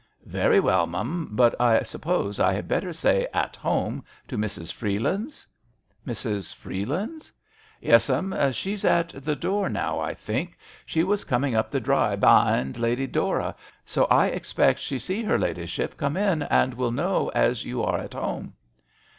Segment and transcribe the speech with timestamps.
[0.25, 1.27] "Very well, m'm.
[1.35, 4.73] But I suppose I had better say *At home' to Mrs.
[4.73, 5.45] Freelands?"
[6.07, 6.55] Mrs.
[6.55, 7.31] Freelands!"
[7.89, 8.33] "Yes, m'm.
[8.51, 10.57] She's at the door now, I think.
[10.87, 15.35] She was coming up the drive be'ind Lady Dora, so I expect she see hei
[15.37, 18.53] ladyship come in, and will know as you are at home."